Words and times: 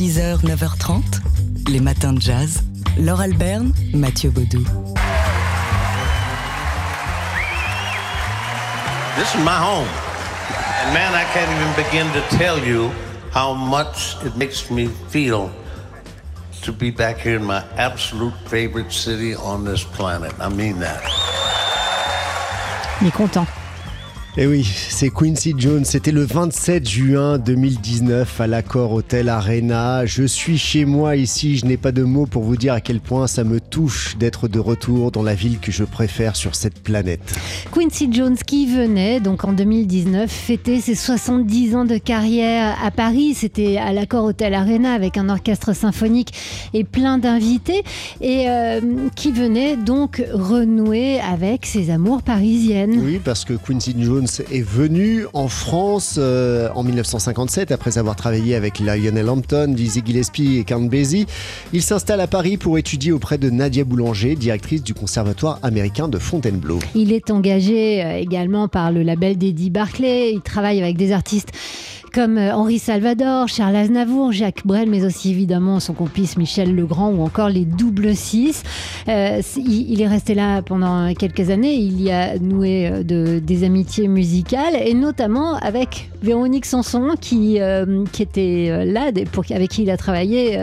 6h, 0.00 0.40
9h30, 0.46 1.20
les 1.68 1.78
matins 1.78 2.14
de 2.14 2.20
jazz. 2.22 2.62
Laure 2.96 3.20
Alberne, 3.20 3.70
Mathieu 3.92 4.30
Baudou. 4.30 4.64
This 9.18 9.34
is 9.34 9.44
my 9.44 9.58
home. 9.58 9.86
And 10.80 10.94
man, 10.94 11.12
I 11.12 11.24
can't 11.34 11.50
even 11.52 11.84
begin 11.84 12.10
to 12.14 12.22
tell 12.38 12.58
you 12.58 12.90
how 13.30 13.52
much 13.52 14.16
it 14.24 14.34
makes 14.38 14.70
me 14.70 14.86
feel 15.10 15.50
to 16.62 16.72
be 16.72 16.90
back 16.90 17.18
here 17.18 17.36
in 17.36 17.44
my 17.44 17.62
absolute 17.76 18.32
favorite 18.46 18.90
city 18.90 19.34
on 19.34 19.66
this 19.66 19.84
planet. 19.84 20.32
I 20.40 20.48
mean 20.48 20.80
that. 20.80 21.02
Il 23.02 23.08
est 23.08 23.14
content. 23.14 23.46
Et 24.36 24.42
eh 24.42 24.46
oui, 24.46 24.64
c'est 24.64 25.10
Quincy 25.10 25.54
Jones. 25.58 25.84
C'était 25.84 26.12
le 26.12 26.22
27 26.22 26.88
juin 26.88 27.36
2019 27.38 28.40
à 28.40 28.46
l'Accord 28.46 28.92
Hotel 28.92 29.28
Arena. 29.28 30.06
Je 30.06 30.22
suis 30.22 30.56
chez 30.56 30.84
moi 30.84 31.16
ici. 31.16 31.56
Je 31.58 31.66
n'ai 31.66 31.76
pas 31.76 31.90
de 31.90 32.04
mots 32.04 32.26
pour 32.26 32.44
vous 32.44 32.56
dire 32.56 32.72
à 32.72 32.80
quel 32.80 33.00
point 33.00 33.26
ça 33.26 33.42
me 33.42 33.58
touche 33.58 34.16
d'être 34.18 34.46
de 34.46 34.60
retour 34.60 35.10
dans 35.10 35.24
la 35.24 35.34
ville 35.34 35.58
que 35.58 35.72
je 35.72 35.82
préfère 35.82 36.36
sur 36.36 36.54
cette 36.54 36.80
planète. 36.80 37.20
Quincy 37.72 38.08
Jones 38.12 38.36
qui 38.36 38.66
venait 38.66 39.18
donc 39.18 39.44
en 39.44 39.52
2019 39.52 40.30
fêter 40.30 40.80
ses 40.80 40.94
70 40.94 41.74
ans 41.74 41.84
de 41.84 41.98
carrière 41.98 42.78
à 42.84 42.92
Paris. 42.92 43.34
C'était 43.34 43.78
à 43.78 43.92
l'Accord 43.92 44.26
Hotel 44.26 44.54
Arena 44.54 44.92
avec 44.92 45.16
un 45.16 45.28
orchestre 45.28 45.74
symphonique 45.74 46.32
et 46.72 46.84
plein 46.84 47.18
d'invités 47.18 47.82
et 48.20 48.48
euh, 48.48 48.80
qui 49.16 49.32
venait 49.32 49.76
donc 49.76 50.22
renouer 50.32 51.18
avec 51.18 51.66
ses 51.66 51.90
amours 51.90 52.22
parisiennes. 52.22 53.00
Oui, 53.04 53.20
parce 53.22 53.44
que 53.44 53.54
Quincy 53.54 53.96
Jones 53.98 54.19
est 54.24 54.62
venu 54.62 55.26
en 55.32 55.48
France 55.48 56.16
euh, 56.18 56.68
en 56.74 56.82
1957 56.82 57.72
après 57.72 57.98
avoir 57.98 58.16
travaillé 58.16 58.54
avec 58.54 58.78
Lionel 58.78 59.28
Hampton, 59.28 59.68
Dizzy 59.68 60.02
Gillespie 60.04 60.58
et 60.58 60.64
Count 60.64 60.88
Basie. 60.88 61.26
Il 61.72 61.82
s'installe 61.82 62.20
à 62.20 62.26
Paris 62.26 62.56
pour 62.56 62.78
étudier 62.78 63.12
auprès 63.12 63.38
de 63.38 63.50
Nadia 63.50 63.84
Boulanger, 63.84 64.36
directrice 64.36 64.82
du 64.82 64.94
Conservatoire 64.94 65.58
américain 65.62 66.08
de 66.08 66.18
Fontainebleau. 66.18 66.78
Il 66.94 67.12
est 67.12 67.30
engagé 67.30 68.04
euh, 68.04 68.18
également 68.18 68.68
par 68.68 68.92
le 68.92 69.02
label 69.02 69.38
d'Eddie 69.38 69.70
Barclay. 69.70 70.32
Il 70.32 70.40
travaille 70.40 70.80
avec 70.80 70.96
des 70.96 71.12
artistes 71.12 71.52
comme 72.12 72.38
euh, 72.38 72.54
Henri 72.54 72.78
Salvador, 72.78 73.48
Charles 73.48 73.76
Aznavour, 73.76 74.32
Jacques 74.32 74.66
Brel, 74.66 74.88
mais 74.88 75.04
aussi 75.04 75.30
évidemment 75.30 75.80
son 75.80 75.94
complice 75.94 76.36
Michel 76.36 76.74
Legrand 76.74 77.10
ou 77.10 77.22
encore 77.22 77.48
les 77.48 77.64
Double 77.64 78.14
Six. 78.14 78.62
Euh, 79.08 79.40
il, 79.56 80.00
est 80.00 80.08
resté 80.08 80.34
là 80.34 80.62
pendant 80.62 81.12
quelques 81.14 81.50
années. 81.50 81.74
Il 81.74 82.00
y 82.00 82.10
a 82.10 82.38
noué 82.38 82.88
euh, 82.88 83.02
de, 83.02 83.38
des 83.38 83.64
amitiés 83.64 84.08
musicales 84.08 84.74
et 84.76 84.94
notamment 84.94 85.56
avec 85.56 86.10
Véronique 86.22 86.66
Sanson 86.66 87.14
qui, 87.20 87.56
était 87.56 88.84
là, 88.84 89.10
avec 89.50 89.70
qui 89.70 89.82
il 89.82 89.90
a 89.90 89.96
travaillé 89.96 90.58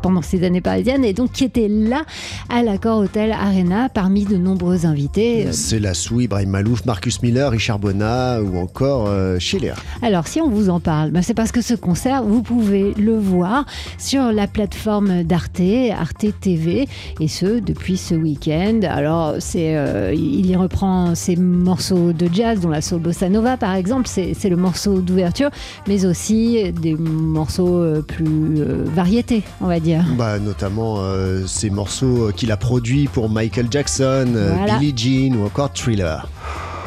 pendant 0.00 0.22
ces 0.22 0.42
années 0.42 0.62
parisiennes 0.62 1.04
et 1.04 1.12
donc 1.12 1.32
qui 1.32 1.44
était 1.44 1.68
là 1.68 2.04
à 2.48 2.62
l'accord 2.62 3.00
Hôtel 3.00 3.32
Arena 3.32 3.90
parmi 3.90 4.24
de 4.24 4.38
nombreux 4.38 4.86
invités. 4.86 5.48
C'est 5.52 5.80
la 5.80 5.92
Ibrahim 6.18 6.48
Malouf, 6.48 6.86
Marcus 6.86 7.22
Miller, 7.22 7.50
Richard 7.50 7.78
Bonnat 7.78 8.40
ou 8.40 8.56
encore 8.56 9.10
Schiller. 9.38 9.74
Alors, 10.02 10.26
si 10.26 10.40
on 10.40 10.48
vous 10.48 10.70
en 10.70 10.80
parle, 10.80 11.10
ben, 11.10 11.22
c'est 11.22 11.34
parce 11.34 11.52
que 11.52 11.60
ce 11.60 11.74
concert, 11.74 12.22
vous 12.22 12.42
pouvez 12.42 12.94
le 12.94 13.18
voir 13.18 13.66
sur 13.98 14.32
la 14.32 14.46
plateforme 14.46 15.24
d'Arte, 15.24 15.60
Arte 15.92 16.26
TV, 16.40 16.88
et 17.20 17.28
ce, 17.28 17.60
depuis 17.60 17.96
ce 17.96 18.14
week-end. 18.14 18.80
Alors, 18.88 19.34
c'est, 19.38 19.76
euh, 19.76 20.14
il 20.14 20.46
y 20.46 20.56
reprend 20.56 21.14
ses 21.14 21.36
morceaux 21.36 22.12
de 22.12 22.28
jazz, 22.32 22.60
dont 22.60 22.70
la 22.70 22.80
soul 22.80 23.00
bossa 23.00 23.28
nova, 23.28 23.56
par 23.56 23.74
exemple, 23.74 24.08
c'est, 24.08 24.34
le 24.50 24.56
morceau 24.56 25.00
d'ouverture, 25.00 25.50
mais 25.86 26.06
aussi 26.06 26.72
des 26.72 26.94
morceaux 26.94 27.82
euh, 27.82 28.02
plus 28.02 28.24
euh, 28.58 28.84
variétés, 28.86 29.42
on 29.60 29.66
va 29.66 29.80
dire. 29.80 30.04
Bah, 30.16 30.38
notamment 30.38 30.98
ces 31.46 31.70
morceaux 31.70 32.30
qu'il 32.34 32.50
a 32.52 32.56
produits 32.56 33.06
pour 33.06 33.28
Michael 33.28 33.66
Jackson, 33.70 34.26
Billie 34.66 34.94
Jean 34.96 35.36
ou 35.36 35.46
encore 35.46 35.72
Thriller 35.72 36.26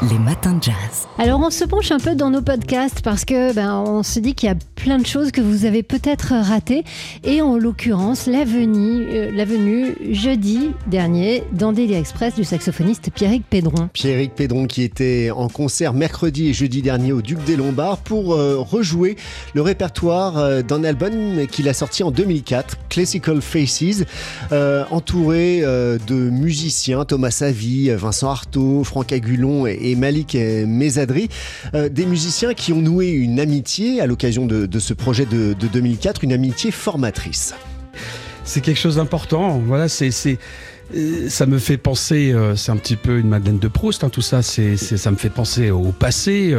les 0.09 0.19
matins 0.19 0.53
de 0.53 0.63
jazz. 0.63 1.07
Alors 1.17 1.39
on 1.39 1.49
se 1.49 1.63
penche 1.63 1.91
un 1.91 1.99
peu 1.99 2.15
dans 2.15 2.29
nos 2.29 2.41
podcasts 2.41 3.01
parce 3.01 3.23
que 3.23 3.53
ben, 3.53 3.75
on 3.75 4.03
se 4.03 4.19
dit 4.19 4.33
qu'il 4.33 4.49
y 4.49 4.51
a 4.51 4.55
plein 4.75 4.97
de 4.97 5.05
choses 5.05 5.31
que 5.31 5.39
vous 5.39 5.65
avez 5.65 5.83
peut-être 5.83 6.33
ratées 6.33 6.83
et 7.23 7.41
en 7.41 7.57
l'occurrence 7.57 8.27
la 8.27 8.43
venue, 8.43 9.05
euh, 9.07 9.31
la 9.33 9.45
venue 9.45 9.95
jeudi 10.11 10.71
dernier 10.87 11.43
dans 11.53 11.71
Daily 11.71 11.93
Express 11.93 12.35
du 12.35 12.43
saxophoniste 12.43 13.11
Pierrick 13.13 13.43
Pédron. 13.49 13.89
Pierrick 13.93 14.35
Pédron 14.35 14.65
qui 14.65 14.81
était 14.81 15.31
en 15.31 15.47
concert 15.47 15.93
mercredi 15.93 16.49
et 16.49 16.53
jeudi 16.53 16.81
dernier 16.81 17.13
au 17.13 17.21
Duc 17.21 17.41
des 17.45 17.55
Lombards 17.55 17.99
pour 17.99 18.33
euh, 18.33 18.57
rejouer 18.57 19.15
le 19.53 19.61
répertoire 19.61 20.37
euh, 20.37 20.61
d'un 20.63 20.83
album 20.83 21.47
qu'il 21.47 21.69
a 21.69 21.73
sorti 21.73 22.03
en 22.03 22.11
2004, 22.11 22.77
Classical 22.89 23.41
Faces, 23.41 24.03
entouré 24.91 25.61
de 25.61 26.29
musiciens, 26.29 27.05
Thomas 27.05 27.31
Savy, 27.31 27.89
Vincent 27.89 28.29
Artaud, 28.29 28.83
Franck 28.83 29.11
Agulon 29.11 29.65
et 29.67 29.92
Malik 29.95 30.35
Mézadri, 30.35 31.29
euh, 31.73 31.89
des 31.89 32.05
musiciens 32.05 32.53
qui 32.53 32.73
ont 32.73 32.81
noué 32.81 33.09
une 33.09 33.39
amitié 33.39 34.01
à 34.01 34.07
l'occasion 34.07 34.45
de, 34.45 34.79
ce 34.79 34.93
projet 34.93 35.25
de, 35.25 35.53
2004, 35.53 36.23
une 36.23 36.33
amitié 36.33 36.71
formatrice. 36.71 37.53
C'est 38.43 38.61
quelque 38.61 38.79
chose 38.79 38.97
d'important. 38.97 39.59
Voilà, 39.65 39.87
c'est 39.87 40.37
ça 41.29 41.45
me 41.45 41.59
fait 41.59 41.77
penser, 41.77 42.31
euh, 42.31 42.55
c'est 42.55 42.71
un 42.71 42.77
petit 42.77 42.95
peu 42.95 43.19
une 43.19 43.27
Madeleine 43.27 43.59
de 43.59 43.67
Proust, 43.67 44.03
hein, 44.03 44.09
tout 44.09 44.21
ça, 44.21 44.41
c'est, 44.41 44.77
ça 44.77 45.11
me 45.11 45.15
fait 45.15 45.29
penser 45.29 45.71
au 45.71 45.91
passé, 45.91 46.55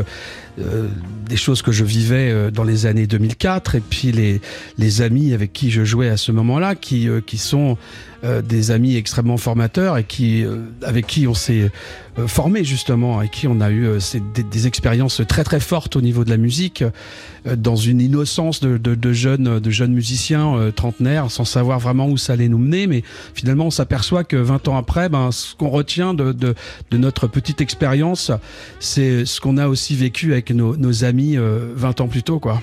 des 1.29 1.37
choses 1.37 1.63
que 1.63 1.73
je 1.73 1.85
vivais 1.85 2.51
dans 2.53 2.63
les 2.63 2.87
années 2.87 3.09
2004, 3.09 3.75
et 3.75 3.81
puis 3.81 4.13
les, 4.13 4.41
les 4.79 5.03
amis 5.03 5.35
avec 5.35 5.53
qui 5.53 5.71
je 5.71 5.85
jouais 5.85 6.09
à 6.09 6.17
ce 6.17 6.31
moment-là, 6.31 6.77
qui, 6.77 7.09
qui 7.27 7.39
sont 7.39 7.77
des 8.23 8.71
amis 8.71 8.97
extrêmement 8.97 9.37
formateurs 9.37 9.99
et 9.99 10.05
qui, 10.05 10.45
avec 10.83 11.07
qui 11.09 11.27
on 11.27 11.35
s'est 11.35 11.71
euh, 12.17 12.29
formés 12.29 12.63
justement, 12.63 13.23
et 13.23 13.29
qui 13.29 13.49
on 13.49 13.61
a 13.61 13.71
eu 13.71 13.87
euh, 13.87 13.99
des, 14.49 14.67
expériences 14.69 15.21
très 15.27 15.43
très 15.43 15.59
fortes 15.59 15.97
au 15.97 16.01
niveau 16.01 16.25
de 16.25 16.31
la 16.31 16.37
musique, 16.37 16.85
euh, 17.47 17.57
dans 17.57 17.75
une 17.75 18.01
innocence 18.01 18.61
de, 18.61 18.79
de, 18.79 19.13
jeunes, 19.13 19.59
de 19.59 19.71
jeunes 19.71 19.93
musiciens 19.93 20.71
trentenaires, 20.77 21.31
sans 21.31 21.45
savoir 21.45 21.81
vraiment 21.81 22.07
où 22.07 22.17
ça 22.17 22.35
allait 22.35 22.49
nous 22.49 22.59
mener, 22.59 22.87
mais 22.87 23.03
finalement 23.35 23.67
on 23.67 23.71
s'aperçoit 23.71 24.23
que 24.25 24.37
20 24.37 24.69
ans 24.69 24.77
après, 24.77 25.09
ben, 25.09 25.31
ce 25.33 25.55
qu'on 25.55 25.71
retient 25.71 26.15
de, 26.15 26.33
de, 26.33 26.55
notre 26.93 27.27
petite 27.27 27.61
expérience, 27.61 28.31
c'est 28.81 29.25
ce 29.25 29.41
qu'on 29.41 29.57
a 29.57 29.69
aussi 29.69 29.95
vécu 29.95 30.33
avec 30.33 30.51
nos, 30.51 31.05
amis 31.05 31.37
20 31.37 32.01
ans 32.01 32.09
plus 32.09 32.23
tôt. 32.23 32.39
quoi. 32.39 32.61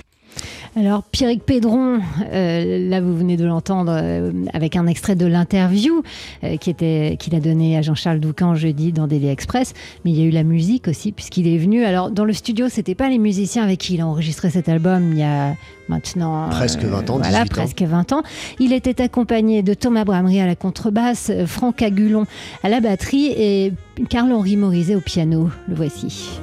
Alors, 0.78 1.04
Pierrick 1.04 1.44
Pédron, 1.44 2.00
euh, 2.32 2.90
là 2.90 3.02
vous 3.02 3.16
venez 3.16 3.36
de 3.36 3.46
l'entendre 3.46 3.92
euh, 3.94 4.32
avec 4.54 4.78
un 4.78 4.88
extrait 4.88 5.16
de 5.16 5.26
l'interview 5.26 6.02
euh, 6.46 6.56
qui 6.56 6.70
était 6.70 7.18
qu'il 7.20 7.36
a 7.36 7.42
donné 7.42 7.78
à 7.78 7.82
Jean-Charles 7.82 8.22
Doucan 8.22 8.56
jeudi 8.56 8.94
dans 8.94 9.06
Daily 9.06 9.28
Express, 9.28 9.74
mais 10.06 10.12
il 10.12 10.18
y 10.18 10.22
a 10.22 10.26
eu 10.26 10.30
la 10.32 10.44
musique 10.44 10.88
aussi 10.88 11.12
puisqu'il 11.12 11.48
est 11.48 11.58
venu. 11.58 11.84
Alors 11.84 12.10
dans 12.10 12.24
le 12.24 12.32
studio, 12.32 12.70
c'était 12.70 12.96
pas 12.96 13.10
les 13.10 13.18
musiciens 13.18 13.64
avec 13.64 13.80
qui 13.80 13.96
il 13.96 14.02
a 14.02 14.08
enregistré 14.08 14.50
cet 14.50 14.70
album. 14.70 15.12
Il 15.12 15.20
y 15.20 15.24
a 15.24 15.56
maintenant 15.90 16.48
presque 16.50 16.84
20 16.84 17.10
ans, 17.10 17.18
voilà, 17.18 17.44
presque 17.44 17.82
20 17.82 18.14
ans. 18.14 18.24
Il 18.60 18.72
était 18.72 19.02
accompagné 19.02 19.64
de 19.64 19.74
Thomas 19.74 20.06
Bramery 20.06 20.40
à 20.40 20.46
la 20.46 20.56
contrebasse, 20.56 21.34
Franck 21.48 21.82
Agulon 21.82 22.26
à 22.64 22.70
la 22.70 22.80
batterie 22.80 23.34
et 23.36 23.74
Carl-Henri 24.10 24.56
Morizet 24.56 24.96
au 24.96 25.02
piano. 25.02 25.50
Le 25.68 25.76
voici. 25.76 26.40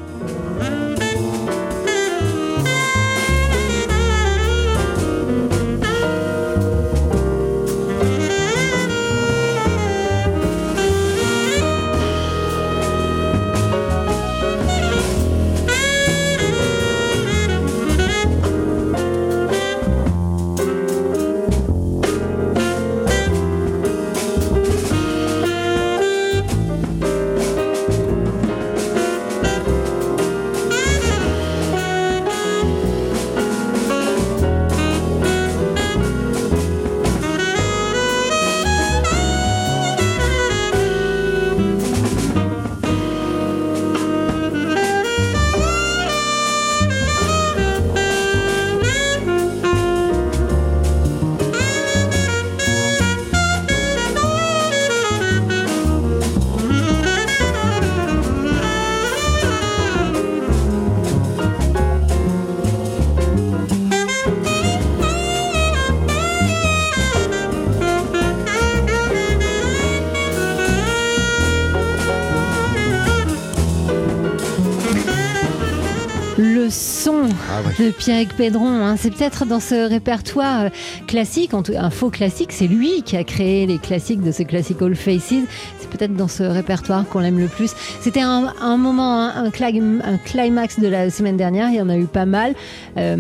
De 77.79 77.91
Pierre 77.91 78.27
Pédron. 78.37 78.85
Hein. 78.85 78.97
C'est 78.99 79.11
peut-être 79.11 79.47
dans 79.47 79.61
ce 79.61 79.89
répertoire 79.89 80.65
euh, 80.65 80.69
classique, 81.07 81.53
un 81.55 81.91
faux 81.91 82.11
classique, 82.11 82.53
c'est 82.53 82.67
lui 82.67 83.03
qui 83.03 83.17
a 83.17 83.25
créé 83.25 83.67
les 83.67 83.79
classiques 83.79 84.23
de 84.23 84.33
ce 84.33 84.43
Classical 84.43 84.95
Faces. 84.95 85.35
C'est 85.79 85.91
peut-être 85.91 86.15
dans 86.15 86.29
ce 86.29 86.43
répertoire 86.43 87.07
qu'on 87.09 87.21
l'aime 87.21 87.39
le 87.39 87.47
plus. 87.47 87.73
C'était 88.01 88.21
un, 88.21 88.77
moment, 88.77 89.29
un, 89.29 89.51
climax 89.51 90.79
de 90.79 90.89
la 90.89 91.11
semaine 91.11 91.37
dernière, 91.37 91.71
il 91.71 91.77
y 91.77 91.81
en 91.81 91.89
a 91.89 91.97
eu 91.97 92.07
pas 92.07 92.27
mal. 92.27 92.55
Euh, 92.97 93.17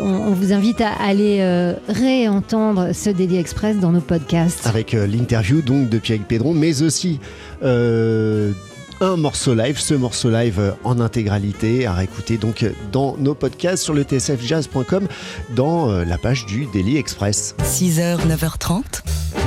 on, 0.00 0.30
vous 0.32 0.52
invite 0.52 0.80
à 0.80 0.92
aller 1.02 1.38
euh, 1.40 1.74
réentendre 1.88 2.94
ce 2.94 3.10
Daily 3.10 3.38
Express 3.38 3.78
dans 3.78 3.92
nos 3.92 4.00
podcasts. 4.00 4.66
Avec 4.66 4.92
l'interview 4.92 5.62
donc 5.62 5.88
de 5.88 5.98
Pierre 5.98 6.20
Pédron, 6.20 6.52
mais 6.54 6.82
aussi 6.82 7.20
un 9.00 9.16
morceau 9.16 9.54
live, 9.54 9.78
ce 9.78 9.94
morceau 9.94 10.30
live 10.30 10.58
euh, 10.58 10.72
en 10.84 11.00
intégralité 11.00 11.86
à 11.86 11.94
réécouter 11.94 12.36
donc 12.36 12.62
euh, 12.62 12.72
dans 12.92 13.16
nos 13.18 13.34
podcasts 13.34 13.82
sur 13.82 13.94
le 13.94 14.02
tsfjazz.com 14.02 15.08
dans 15.50 15.90
euh, 15.90 16.04
la 16.04 16.18
page 16.18 16.46
du 16.46 16.66
Daily 16.66 16.96
Express. 16.96 17.54
6h, 17.62 18.18
9h30, 18.26 19.02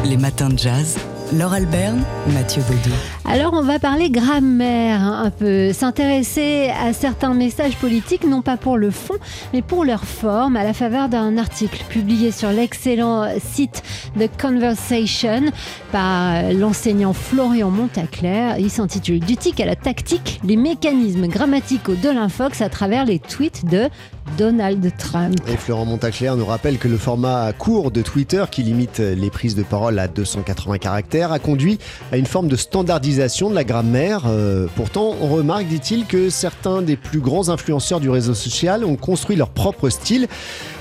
les 0.06 0.18
matins 0.18 0.50
de 0.50 0.58
jazz. 0.58 0.98
Laure 1.34 1.54
Alberne, 1.54 2.04
Mathieu 2.34 2.62
Baudou. 2.64 2.96
Alors 3.26 3.52
on 3.54 3.62
va 3.62 3.80
parler 3.80 4.10
grammaire 4.10 5.02
hein, 5.02 5.24
un 5.26 5.30
peu, 5.30 5.74
s'intéresser 5.74 6.70
à 6.70 6.94
certains 6.94 7.34
messages 7.34 7.76
politiques, 7.76 8.26
non 8.26 8.42
pas 8.42 8.56
pour 8.56 8.78
le 8.78 8.92
fond, 8.92 9.16
mais 9.52 9.62
pour 9.62 9.84
leur 9.84 10.06
forme, 10.06 10.56
à 10.56 10.64
la 10.64 10.74
faveur 10.74 11.10
d'un 11.10 11.38
article 11.38 11.84
publié 11.90 12.32
sur 12.32 12.50
l'excellent 12.52 13.28
site 13.40 13.84
The 14.18 14.30
Conversation 14.40 15.52
par 15.92 16.54
l'enseignant 16.54 17.12
Florian 17.12 17.72
Montaclair. 17.72 18.58
Il 18.58 18.70
s'intitule 18.70 19.20
Du 19.20 19.36
tic 19.36 19.60
à 19.60 19.66
la 19.66 19.76
tactique, 19.76 20.40
les 20.46 20.56
mécanismes 20.56 21.28
grammaticaux 21.28 21.96
de 21.96 22.10
l'infox 22.10 22.62
à 22.62 22.70
travers 22.70 23.04
les 23.04 23.20
tweets 23.20 23.66
de 23.66 23.90
Donald 24.38 24.92
Trump. 24.98 25.36
Et 25.48 25.58
Florent 25.58 25.86
Montaclair 25.86 26.36
nous 26.36 26.46
rappelle 26.46 26.78
que 26.78 26.88
le 26.88 26.98
format 26.98 27.54
court 27.54 27.92
de 27.92 28.02
Twitter, 28.02 28.44
qui 28.52 28.64
limite 28.64 29.00
les 29.00 29.30
prises 29.30 29.56
de 29.56 29.64
parole 29.64 30.00
à 30.00 30.08
280 30.08 30.78
caractères, 30.78 31.32
a 31.32 31.40
conduit 31.40 31.80
à 32.12 32.18
une 32.18 32.26
forme 32.26 32.48
de 32.48 32.56
standardisation 32.56 33.50
de 33.50 33.56
la 33.56 33.64
grammaire. 33.64 34.24
Euh, 34.28 34.68
pourtant, 34.76 35.16
on 35.22 35.28
remarque, 35.28 35.68
dit-il, 35.68 36.06
que 36.06 36.30
certains 36.30 36.82
des 36.82 36.98
plus 36.98 37.20
grands 37.20 37.50
influenceurs 37.50 38.00
du 38.00 38.10
réseau 38.10 38.34
social 38.34 38.84
ont 38.84 38.96
construit 38.96 39.36
leur 39.36 39.50
propre 39.50 39.90
style. 39.90 40.28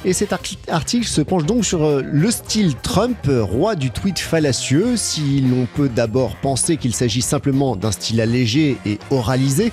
Et 0.04 0.12
cet 0.12 0.32
article 0.32 1.06
se 1.06 1.20
penche 1.20 1.44
donc 1.44 1.64
sur 1.64 1.84
euh, 1.84 2.02
le 2.04 2.30
style 2.30 2.74
Trump, 2.76 3.16
roi 3.28 3.74
du 3.74 3.90
tweet 3.90 4.18
fallacieux. 4.18 4.96
Si 4.96 5.40
l'on 5.40 5.66
peut 5.66 5.88
d'abord 5.88 6.36
penser 6.36 6.76
qu'il 6.76 6.94
s'agit 6.94 7.22
simplement 7.22 7.76
d'un 7.76 7.92
style 7.92 8.20
allégé 8.20 8.76
et 8.86 8.98
oralisé, 9.10 9.72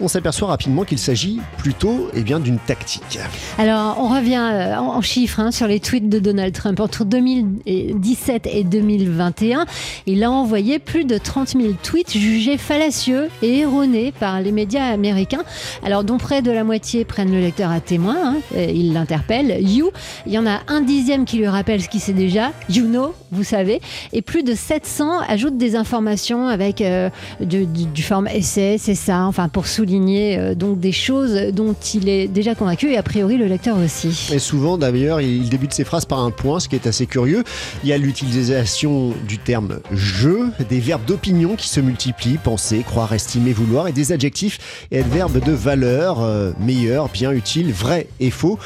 on 0.00 0.08
s'aperçoit 0.08 0.48
rapidement 0.48 0.84
qu'il 0.84 0.98
s'agit 0.98 1.40
plutôt 1.58 2.08
eh 2.14 2.22
bien, 2.22 2.40
d'une 2.40 2.58
tactique. 2.58 3.18
Alors, 3.58 3.96
on 3.98 4.08
revient 4.08 4.50
euh, 4.52 4.76
en 4.76 5.00
chiffres 5.00 5.40
hein, 5.40 5.50
sur 5.50 5.66
les 5.66 5.80
tweets 5.80 6.08
de 6.08 6.18
Donald 6.18 6.52
Trump. 6.52 6.80
Entre 6.80 7.04
2017 7.04 8.46
et 8.46 8.64
2021, 8.64 9.66
il 10.06 10.22
a 10.24 10.30
envoyé 10.30 10.78
plus 10.78 11.04
de 11.04 11.18
30 11.18 11.48
000 11.48 11.74
tweets 11.82 12.16
jugés 12.16 12.58
fallacieux 12.58 13.28
et 13.42 13.60
erronés 13.60 14.12
par 14.12 14.40
les 14.40 14.52
médias 14.52 14.84
américains. 14.84 15.44
Alors, 15.82 16.04
dont 16.04 16.18
près 16.18 16.42
de 16.42 16.50
la 16.50 16.64
moitié 16.64 17.04
prennent 17.04 17.32
le 17.32 17.40
lecteur 17.40 17.70
à 17.70 17.80
témoin. 17.80 18.16
Hein, 18.16 18.36
il 18.56 18.92
l'interpelle. 18.92 19.58
You. 19.60 19.90
Il 20.26 20.32
y 20.32 20.38
en 20.38 20.46
a 20.46 20.60
un 20.68 20.80
dixième 20.80 21.24
qui 21.24 21.38
lui 21.38 21.48
rappelle 21.48 21.82
ce 21.82 21.88
qu'il 21.88 22.00
sait 22.00 22.12
déjà. 22.12 22.52
You 22.68 22.84
know, 22.86 23.14
vous 23.32 23.44
savez. 23.44 23.80
Et 24.12 24.22
plus 24.22 24.42
de 24.42 24.54
700 24.54 25.20
ajoutent 25.28 25.58
des 25.58 25.76
informations 25.76 26.48
avec 26.48 26.80
euh, 26.80 27.10
du, 27.40 27.66
du, 27.66 28.02
forme 28.02 28.28
essai, 28.28 28.76
c'est 28.78 28.94
ça, 28.94 29.22
enfin, 29.24 29.48
pour 29.48 29.66
souligner 29.66 29.85
souligner 29.86 30.38
euh, 30.38 30.54
donc 30.54 30.80
des 30.80 30.90
choses 30.90 31.52
dont 31.52 31.74
il 31.94 32.08
est 32.08 32.26
déjà 32.26 32.56
convaincu 32.56 32.90
et 32.90 32.96
a 32.96 33.02
priori 33.04 33.36
le 33.36 33.46
lecteur 33.46 33.78
aussi. 33.78 34.30
Et 34.32 34.40
souvent 34.40 34.78
d'ailleurs, 34.78 35.20
il 35.20 35.48
débute 35.48 35.72
ses 35.72 35.84
phrases 35.84 36.04
par 36.04 36.18
un 36.18 36.32
point, 36.32 36.58
ce 36.58 36.68
qui 36.68 36.74
est 36.74 36.88
assez 36.88 37.06
curieux. 37.06 37.44
Il 37.84 37.88
y 37.88 37.92
a 37.92 37.98
l'utilisation 37.98 39.14
du 39.28 39.38
terme 39.38 39.78
je, 39.92 40.50
des 40.68 40.80
verbes 40.80 41.04
d'opinion 41.04 41.54
qui 41.54 41.68
se 41.68 41.80
multiplient, 41.80 42.38
penser, 42.42 42.82
croire, 42.84 43.12
estimer, 43.12 43.52
vouloir, 43.52 43.86
et 43.86 43.92
des 43.92 44.10
adjectifs 44.10 44.86
et 44.90 44.98
adverbes 44.98 45.38
de 45.38 45.52
valeur, 45.52 46.20
euh, 46.20 46.50
meilleur, 46.58 47.08
bien, 47.08 47.30
utile, 47.30 47.72
vrai 47.72 48.08
et 48.18 48.30
faux. 48.30 48.58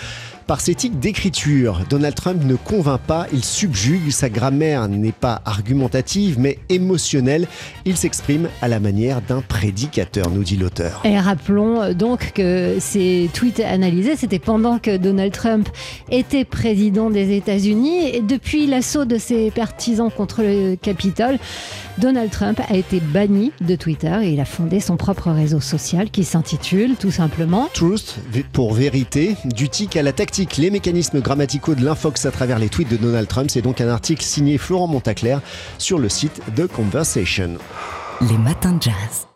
Par 0.51 0.61
ses 0.61 0.75
tics 0.75 0.99
d'écriture, 0.99 1.83
Donald 1.89 2.17
Trump 2.17 2.43
ne 2.45 2.57
convainc 2.57 3.01
pas, 3.03 3.29
il 3.33 3.45
subjugue, 3.45 4.11
sa 4.11 4.29
grammaire 4.29 4.89
n'est 4.89 5.13
pas 5.13 5.43
argumentative 5.45 6.41
mais 6.41 6.59
émotionnelle. 6.69 7.47
Il 7.85 7.97
s'exprime 7.97 8.49
à 8.61 8.67
la 8.67 8.81
manière 8.81 9.23
d'un 9.23 9.43
prédicateur, 9.43 10.29
nous 10.29 10.43
dit 10.43 10.57
l'auteur. 10.57 11.03
Et 11.05 11.17
rappelons 11.17 11.81
euh, 11.81 11.95
donc 11.95 12.33
que 12.33 12.79
ces 12.81 13.31
tweets 13.33 13.61
analysés, 13.61 14.17
c'était 14.17 14.41
pendant 14.41 14.81
que 14.81 14.97
Donald 14.97 15.33
Trump 15.33 15.69
était 16.11 16.45
président 16.45 17.11
des 17.11 17.37
États-Unis 17.37 18.09
et 18.09 18.21
depuis 18.21 18.67
l'assaut 18.67 19.05
de 19.05 19.19
ses 19.19 19.53
partisans 19.53 20.11
contre 20.11 20.43
le 20.43 20.75
Capitole, 20.75 21.39
Donald 22.01 22.31
Trump 22.31 22.61
a 22.67 22.77
été 22.77 22.99
banni 22.99 23.53
de 23.61 23.77
Twitter 23.77 24.17
et 24.23 24.31
il 24.31 24.41
a 24.41 24.47
fondé 24.47 24.81
son 24.81 24.97
propre 24.97 25.31
réseau 25.31 25.61
social 25.61 26.11
qui 26.11 26.25
s'intitule 26.25 26.97
tout 26.97 27.11
simplement 27.11 27.69
Truth 27.75 28.17
pour 28.53 28.73
vérité, 28.73 29.37
du 29.45 29.69
tic 29.69 29.97
à 29.97 30.03
la 30.03 30.13
tactique, 30.13 30.57
les 30.57 30.71
mécanismes 30.71 31.21
grammaticaux 31.21 31.75
de 31.75 31.85
l'infox 31.85 32.25
à 32.25 32.31
travers 32.31 32.59
les 32.59 32.71
tweets 32.71 32.91
de 32.91 32.97
Donald 32.97 33.29
Trump. 33.29 33.51
C'est 33.51 33.63
donc 33.63 33.81
un 33.81 33.89
article 33.89 34.23
signé 34.23 34.57
Florent 34.57 34.87
Montaclair 34.87 35.43
sur 35.77 35.99
le 35.99 36.09
site 36.09 36.41
de 36.57 36.67
Conversation. 36.67 37.59
Les 38.23 38.39
matins 38.39 38.73
de 38.73 38.83
jazz. 38.83 39.30